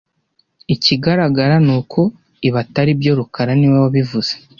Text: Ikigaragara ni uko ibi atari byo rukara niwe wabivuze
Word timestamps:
Ikigaragara 0.73 1.55
ni 1.65 1.71
uko 1.77 2.01
ibi 2.47 2.57
atari 2.63 2.91
byo 2.99 3.11
rukara 3.19 3.51
niwe 3.57 3.77
wabivuze 3.83 4.33